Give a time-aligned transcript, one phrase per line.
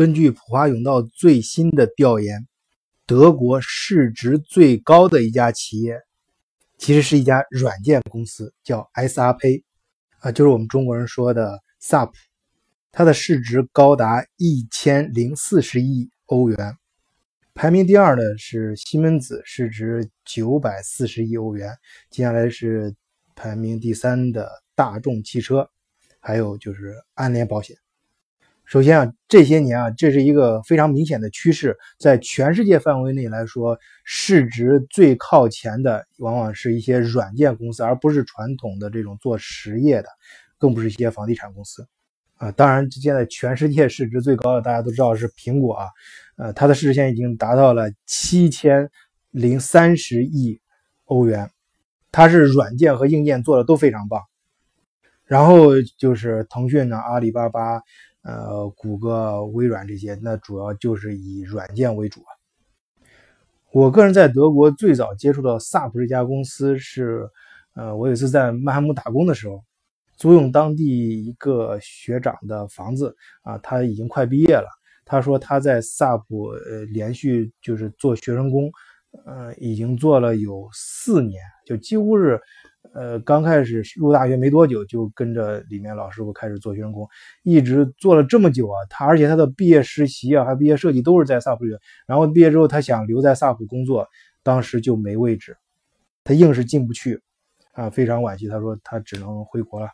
[0.00, 2.48] 根据普华永道最新的调研，
[3.04, 6.00] 德国市值最高的一家企业，
[6.78, 9.62] 其实是一家软件公司，叫 SAP，
[10.20, 12.12] 啊，就是我们中国人说的 SAP，
[12.90, 16.56] 它的市值高达一千零四十亿欧元。
[17.52, 21.76] 排名第二的是西门子，市值九百四十亿欧元。
[22.08, 22.94] 接下来是
[23.36, 25.68] 排名第三的大众汽车，
[26.20, 27.76] 还有就是安联保险。
[28.70, 40.08] 首先啊，这些年啊，这是一个非常明显的趋势，在全世界范围内来说，市值最靠前的往往是一些软件公司，而不是传统的这种做实业的，
[40.56, 41.84] 更不是一些房地产公司。
[42.36, 45.88] 啊，当然，现在全世界市值最高的大家都知道是苹果啊，
[46.36, 48.88] 呃，它的市值现在已经达到了七千
[49.32, 50.60] 零三十亿
[51.06, 51.50] 欧元，
[52.12, 54.22] 它是软件和硬件做的都非常棒。
[55.24, 57.82] 然后就是腾讯呢、阿里巴巴、
[58.22, 62.30] 呃、谷歌、微软这些，那主要就是以软件为主啊。
[63.72, 67.28] 我个人在德国最早接触到 SAP 这家公司是，
[67.74, 69.62] 呃，我有一次在曼海姆打工的时候。
[70.16, 74.68] 租用当地一个学长的房子啊，他已经快毕业了。
[75.06, 78.70] 他说他在萨普呃连续就是做学生工，
[79.24, 82.38] 呃，已经做了有四年，就几乎是
[82.92, 87.08] 呃刚开始入大学没多久就跟着里面老师傅开始做学生工，
[87.42, 88.74] 一直做了这么久啊。
[88.88, 91.76] 他而且他的毕业实习啊，还毕业设计都是在萨普里。
[92.06, 94.06] 然后毕业之后他想留在萨普工作，
[94.42, 95.56] 当时就没位置，
[96.24, 97.20] 他硬是进不去
[97.72, 98.48] 啊，非常惋惜。
[98.48, 99.88] 他说他只能回国了。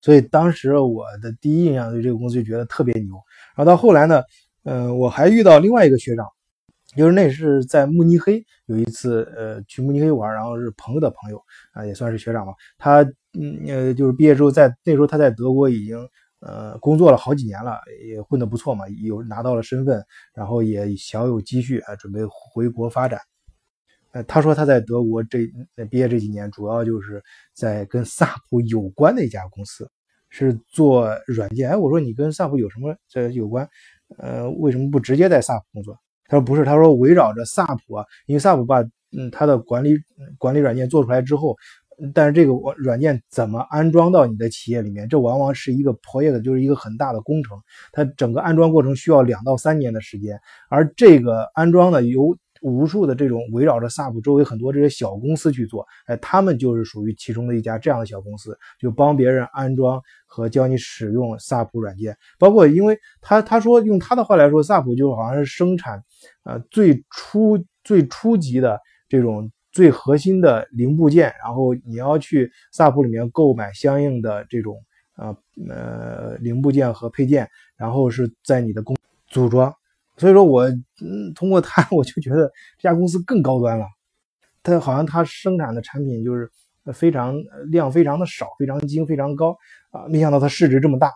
[0.00, 3.14] 所以当时我的第一印象对这个公司就觉得特别牛，
[3.56, 4.22] 然后到后来呢，
[4.64, 6.26] 呃，我还遇到另外一个学长，
[6.96, 11.42] 就是那是在慕尼黑有一次，呃，去慕尼黑玩，然后是朋友的朋友
[11.72, 12.52] 啊，也算是学长吧。
[12.78, 13.02] 他
[13.38, 15.98] 嗯呃，就是毕业之后在那时候他在德国已经
[16.40, 23.20] 呃工作了好几年了，也混得不错嘛，有拿到了身份，然后也小有积蓄啊，准备回国发展。
[24.12, 25.50] 呃，他说他在德国这
[25.90, 29.90] 毕业这几年，主要就是在跟 萨普有关的一家公司，
[30.30, 31.70] 是做软件。
[31.70, 33.68] 哎，我说你跟萨普有什么这有关？
[34.18, 35.98] 呃，为什么不直接在萨普工作？
[36.34, 38.80] 他说不是，他说围绕着萨普啊，因为萨普把
[39.16, 39.96] 嗯它的管理
[40.36, 41.56] 管理软件做出来之后，
[42.12, 47.56] 但是这个软件怎么安装到你的企业里面，这往往是一个 project，就是一个很大的工程，
[47.92, 62.16] 它整个安装过程需要两到三年的时间，而这个安装呢由无数的这种围绕着 SAP 周围很多这些小公司去做，哎，他们就是属于其中的一家这样的小公司，就帮别人安装和教你使用 SAP 软件。
[62.38, 66.02] 包括，因为他他说用他的话来说，SAP 就好像是生产
[66.44, 74.82] 呃最初最初级的这种最核心的零部件，然后你要去 SAP 里面购买相应的这种
[75.18, 75.36] 呃
[75.68, 77.46] 呃零部件和配件，
[77.76, 78.96] 然后是在你的工
[79.28, 79.70] 组装。
[80.16, 80.64] 所以说我
[81.02, 83.86] 嗯，通过他， 我就觉得这家公司更高端了。
[84.62, 86.50] 他好像他生产的产品就是
[86.92, 87.34] 非常
[87.70, 89.56] 量非常的少，非常精，非常高
[89.90, 90.06] 啊！
[90.08, 91.12] 没想到它市值这么大，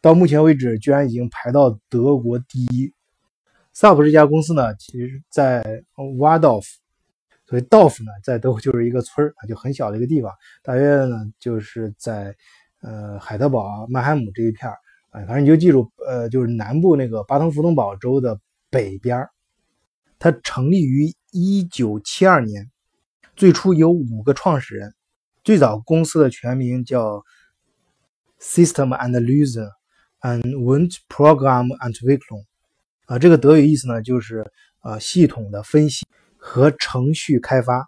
[0.00, 2.92] 到目前为止居然已经排到德国第一。
[3.74, 5.62] SAP 这家公司呢，其实在
[5.96, 6.66] w a d o f
[7.46, 10.32] 所以 d o f 呢，在德国就是一个村啊，就很小的一个地方，
[10.62, 12.34] 大约呢就是在
[12.82, 14.70] 呃海德堡、曼海姆这一片
[15.24, 18.38] 反正你就记住，呃，就是南部那个巴登符腾堡州的
[18.68, 19.26] 北边
[20.18, 22.70] 它成立于一九七二年，
[23.34, 24.94] 最初有五个创始人，
[25.42, 27.22] 最早公司的全名叫
[28.40, 29.70] System Analyse
[30.20, 32.44] and Went Program Entwicklung，
[33.06, 34.50] 啊，这个德语意思呢就是
[34.82, 36.06] 呃系统的分析
[36.36, 37.86] 和程序开发，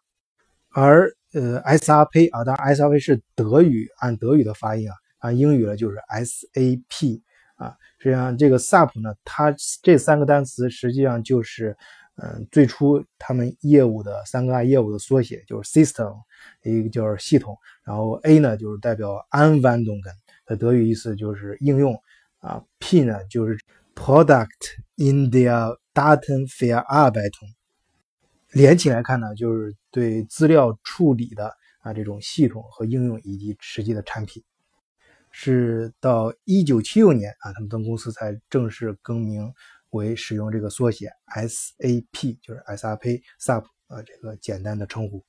[0.71, 4.95] 而呃 SRP 啊，当然 SRP 是德语，按德语的发音啊。
[5.19, 7.21] 啊，英语呢就是 SAP
[7.57, 11.77] 啊，实际上这个 SAP 呢，它这三个单词实际上就是，
[12.17, 16.15] 嗯，最初他们业务的三个大业务的缩写，就是 System，
[16.63, 20.01] 一个就是系统，然后 A 呢就是代表 Anwendung，
[20.47, 22.01] 的德语意思就是应用
[22.39, 23.59] 啊，P 呢就是
[23.95, 24.47] Product
[24.95, 27.55] in der Datenverarbeitung，
[28.53, 34.45] 连起来看呢就是对资料处理的啊这种系统和应用以及实际的产品。
[35.41, 39.49] 是到一九七六年啊，他们分公司才正式更名
[39.91, 45.25] 为使用这个缩写 SAP，就是 SAP SAP 啊这个简单的称呼。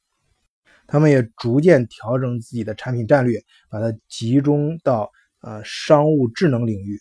[0.87, 3.39] 他们也逐渐调整自己的产品战略，
[3.69, 5.11] 把它集中到
[5.41, 6.99] 呃商务智能领域。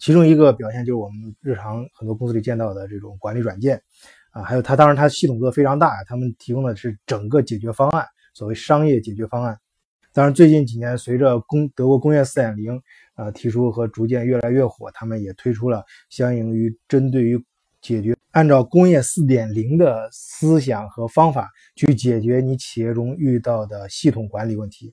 [0.00, 3.80] 其中一个表现就是我们日常很多公司里见到的这种管理软件
[4.32, 8.04] 啊，还有它当然它系统做的非常大，他们提供的是整个解决方案，
[8.34, 9.56] 所谓商业解决方案。
[10.14, 12.82] 当然，最近几年随着工德国工业四点零
[13.14, 17.42] 啊提出和逐渐越来越火，他们也推出了相应于针对于
[17.80, 24.92] 解决按照工业四点零的思想和方法去解决你企业中遇到的系统管理问题。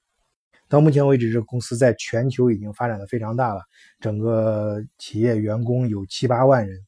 [0.69, 3.62] 到目前为止，这公司在全球已经发展的非常大了，
[4.00, 6.80] 整个企业员工有七八万人，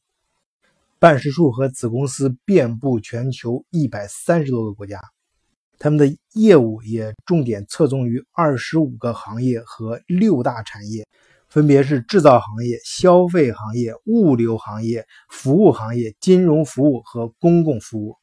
[0.98, 4.98] 办事处和子公司遍布全球一百三十多个国家。
[5.82, 11.04] 他们的业务也重点侧重于二十五个行业和六大产业，
[11.48, 18.14] 分别是制造行业、消费行业、物流行业、服务行业、金融服务和公共服务。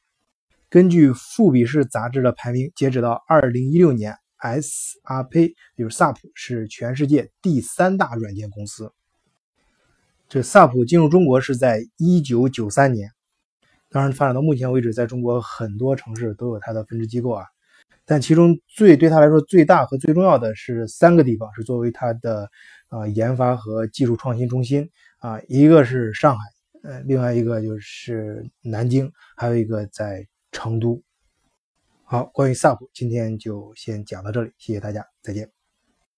[0.70, 8.90] 根据富比士杂志的排名，截止到二零一六年，SAP 就是 SAP 是全世界第三大软件公司。
[10.30, 13.10] 这 SAP 进入中国是在一九九三年。
[13.90, 17.44] 当然，发展到目前为止，在中国很多城市都有它的分支机构啊。
[18.04, 22.50] 但其中最对他来说最大和最重要的是三个地方，是作为它的
[22.88, 24.88] 啊研发和技术创新中心
[25.18, 25.40] 啊。
[25.48, 26.44] 一个是上海，
[26.82, 31.00] 呃，另外一个就是南京，还有一个在成都。
[32.04, 35.59] 好，关于 SAP，今天就先讲到这里，谢谢大家，再见。